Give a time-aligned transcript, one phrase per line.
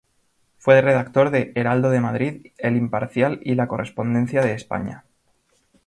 [0.57, 5.03] Fue redactor de "Heraldo de Madrid", "El Imparcial" y "La Correspondencia de España.